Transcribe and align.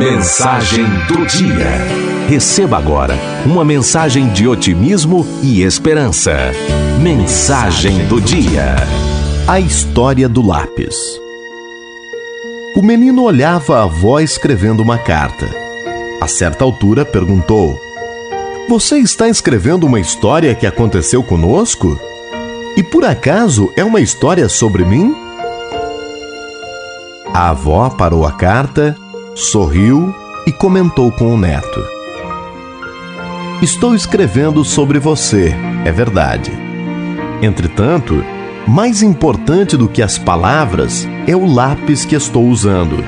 Mensagem 0.00 0.86
do 1.08 1.26
dia. 1.26 2.26
Receba 2.26 2.78
agora 2.78 3.14
uma 3.44 3.62
mensagem 3.62 4.30
de 4.30 4.48
otimismo 4.48 5.26
e 5.42 5.62
esperança. 5.62 6.32
Mensagem 7.02 8.06
do 8.06 8.18
dia. 8.18 8.76
A 9.46 9.60
história 9.60 10.26
do 10.26 10.40
lápis. 10.40 10.96
O 12.74 12.80
menino 12.80 13.24
olhava 13.24 13.80
a 13.80 13.82
avó 13.82 14.20
escrevendo 14.20 14.82
uma 14.82 14.96
carta. 14.96 15.46
A 16.18 16.26
certa 16.26 16.64
altura 16.64 17.04
perguntou: 17.04 17.78
Você 18.70 18.96
está 18.96 19.28
escrevendo 19.28 19.86
uma 19.86 20.00
história 20.00 20.54
que 20.54 20.66
aconteceu 20.66 21.22
conosco? 21.22 22.00
E 22.74 22.82
por 22.82 23.04
acaso 23.04 23.70
é 23.76 23.84
uma 23.84 24.00
história 24.00 24.48
sobre 24.48 24.82
mim? 24.82 25.14
A 27.34 27.50
avó 27.50 27.90
parou 27.90 28.24
a 28.24 28.32
carta, 28.32 28.96
sorriu 29.40 30.14
e 30.46 30.52
comentou 30.52 31.10
com 31.10 31.34
o 31.34 31.38
neto: 31.38 31.82
Estou 33.62 33.94
escrevendo 33.94 34.64
sobre 34.64 34.98
você, 34.98 35.54
é 35.84 35.90
verdade. 35.90 36.52
Entretanto, 37.42 38.22
mais 38.66 39.02
importante 39.02 39.76
do 39.76 39.88
que 39.88 40.02
as 40.02 40.18
palavras 40.18 41.08
é 41.26 41.34
o 41.34 41.46
lápis 41.46 42.04
que 42.04 42.14
estou 42.14 42.46
usando. 42.46 43.02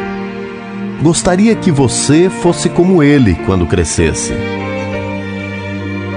Gostaria 1.03 1.55
que 1.55 1.71
você 1.71 2.31
fosse 2.31 2.69
como 2.69 3.03
ele 3.03 3.35
quando 3.47 3.67
crescesse. 3.67 4.33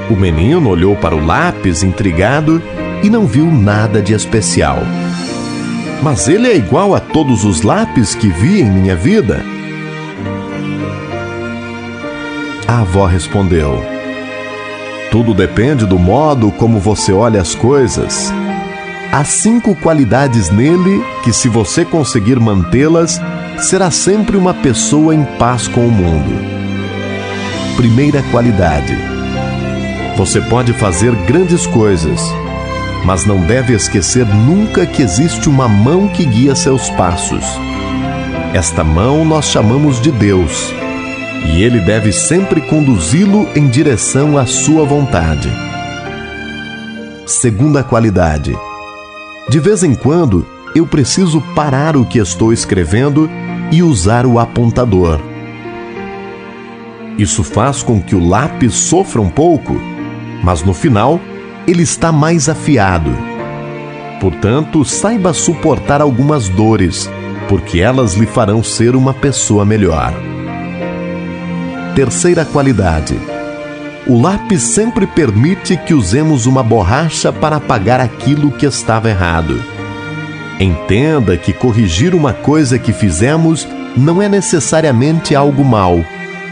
O 0.10 0.16
menino 0.16 0.70
olhou 0.70 0.96
para 0.96 1.16
o 1.16 1.26
lápis 1.26 1.84
intrigado 1.84 2.62
e 3.04 3.10
não 3.10 3.26
viu 3.26 3.52
nada 3.52 4.02
de 4.02 4.14
especial. 4.14 4.80
Mas 6.02 6.30
ele 6.30 6.48
é 6.48 6.56
igual 6.56 6.94
a 6.94 7.00
todos 7.00 7.44
os 7.44 7.64
lápis 7.64 8.16
que 8.16 8.28
vi 8.28 8.62
em 8.62 8.70
minha 8.70 8.96
vida? 8.96 9.55
A 12.68 12.82
avó 12.82 13.06
respondeu: 13.06 13.84
Tudo 15.12 15.34
depende 15.34 15.86
do 15.86 16.00
modo 16.00 16.52
como 16.52 16.80
você 16.80 17.12
olha 17.12 17.42
as 17.42 17.54
coisas. 17.54 18.34
Há 19.12 19.24
cinco 19.24 19.76
qualidades 19.76 20.50
nele 20.50 21.04
que, 21.24 21.32
se 21.32 21.48
você 21.48 21.86
conseguir 21.86 22.40
mantê-las, 22.40 23.22
será 23.60 23.90
sempre 23.90 24.36
uma 24.36 24.54
pessoa 24.54 25.16
em 25.16 25.24
paz 25.38 25.68
com 25.68 25.88
o 25.88 25.92
mundo. 25.92 26.38
Primeira 27.76 28.24
qualidade: 28.32 28.98
Você 30.18 30.42
pode 30.42 30.74
fazer 30.74 31.14
grandes 31.26 31.66
coisas 31.68 32.22
mas 33.06 33.24
não 33.24 33.40
deve 33.42 33.74
esquecer 33.74 34.26
nunca 34.26 34.86
que 34.88 35.04
existe 35.04 35.48
uma 35.48 35.68
mão 35.68 36.08
que 36.08 36.26
guia 36.26 36.56
seus 36.56 36.90
passos. 36.90 37.46
Esta 38.52 38.84
mão 38.84 39.24
nós 39.24 39.46
chamamos 39.46 40.02
de 40.02 40.12
Deus, 40.12 40.74
e 41.48 41.62
ele 41.62 41.80
deve 41.80 42.12
sempre 42.12 42.62
conduzi-lo 42.62 43.48
em 43.56 43.68
direção 43.68 44.38
à 44.38 44.46
sua 44.46 44.84
vontade. 44.86 45.50
Segunda 47.26 47.84
qualidade: 47.84 48.58
de 49.50 49.60
vez 49.60 49.84
em 49.84 49.94
quando 49.94 50.46
eu 50.76 50.86
preciso 50.86 51.42
parar 51.56 51.96
o 51.96 52.06
que 52.06 52.20
estou 52.20 52.52
escrevendo 52.52 53.30
e 53.72 53.82
usar 53.82 54.26
o 54.26 54.40
apontador. 54.40 55.20
Isso 57.18 57.44
faz 57.44 57.82
com 57.82 58.02
que 58.02 58.14
o 58.14 58.28
lápis 58.28 58.74
sofra 58.74 59.22
um 59.22 59.30
pouco, 59.30 59.80
mas 60.44 60.64
no 60.64 60.74
final 60.74 61.20
ele 61.66 61.84
está 61.84 62.12
mais 62.12 62.50
afiado. 62.50 63.12
Portanto, 64.20 64.84
saiba 64.84 65.34
suportar 65.34 66.02
algumas 66.02 66.50
dores, 66.50 67.10
porque 67.48 67.80
elas 67.80 68.16
lhe 68.16 68.26
farão 68.26 68.62
ser 68.62 68.96
uma 68.96 69.14
pessoa 69.14 69.64
melhor. 69.64 70.14
Terceira 71.96 72.44
qualidade: 72.44 73.18
o 74.06 74.22
lápis 74.22 74.62
sempre 74.64 75.08
permite 75.08 75.78
que 75.78 75.94
usemos 75.94 76.46
uma 76.46 76.62
borracha 76.62 77.32
para 77.32 77.56
apagar 77.56 78.02
aquilo 78.02 78.52
que 78.52 78.66
estava 78.66 79.10
errado. 79.10 79.64
Entenda 80.60 81.38
que 81.38 81.54
corrigir 81.54 82.14
uma 82.14 82.34
coisa 82.34 82.78
que 82.78 82.92
fizemos 82.92 83.66
não 83.96 84.22
é 84.22 84.28
necessariamente 84.28 85.34
algo 85.34 85.64
mal, 85.64 86.04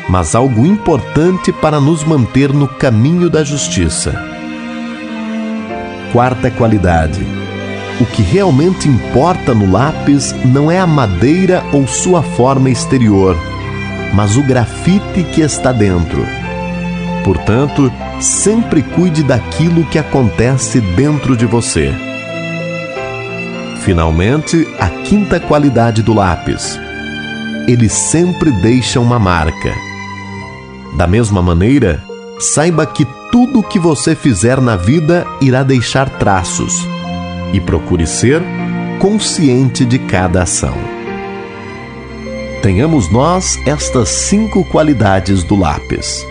mas 0.07 0.33
algo 0.33 0.65
importante 0.65 1.51
para 1.51 1.77
nos 1.77 2.05
manter 2.05 2.53
no 2.53 2.65
caminho 2.65 3.29
da 3.29 3.43
justiça. 3.43 4.15
Quarta 6.13 6.49
qualidade: 6.51 7.19
o 7.99 8.05
que 8.05 8.21
realmente 8.21 8.87
importa 8.87 9.53
no 9.53 9.69
lápis 9.69 10.33
não 10.45 10.71
é 10.71 10.79
a 10.79 10.87
madeira 10.87 11.65
ou 11.73 11.85
sua 11.85 12.23
forma 12.23 12.69
exterior, 12.69 13.37
mas 14.13 14.37
o 14.37 14.43
grafite 14.43 15.23
que 15.33 15.41
está 15.41 15.71
dentro. 15.71 16.23
Portanto, 17.23 17.91
sempre 18.21 18.81
cuide 18.81 19.23
daquilo 19.23 19.85
que 19.85 19.97
acontece 19.97 20.79
dentro 20.79 21.35
de 21.35 21.45
você. 21.45 21.93
Finalmente, 23.83 24.67
a 24.79 24.87
quinta 24.87 25.39
qualidade 25.39 26.01
do 26.01 26.13
lápis: 26.13 26.79
ele 27.67 27.89
sempre 27.89 28.51
deixa 28.61 28.99
uma 28.99 29.19
marca. 29.19 29.73
Da 30.95 31.07
mesma 31.07 31.41
maneira, 31.41 32.03
saiba 32.39 32.85
que 32.85 33.05
tudo 33.31 33.59
o 33.59 33.63
que 33.63 33.79
você 33.79 34.15
fizer 34.15 34.61
na 34.61 34.75
vida 34.75 35.25
irá 35.41 35.63
deixar 35.63 36.07
traços 36.07 36.87
e 37.51 37.59
procure 37.59 38.05
ser 38.05 38.41
consciente 38.99 39.83
de 39.85 39.97
cada 39.97 40.43
ação. 40.43 40.92
Tenhamos 42.63 43.09
nós 43.09 43.59
estas 43.65 44.07
cinco 44.07 44.63
qualidades 44.63 45.43
do 45.43 45.53
lápis. 45.53 46.25